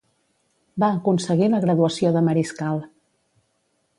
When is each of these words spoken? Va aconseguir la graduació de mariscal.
Va 0.83 0.87
aconseguir 0.93 1.51
la 1.51 1.59
graduació 1.67 2.13
de 2.17 2.25
mariscal. 2.31 2.83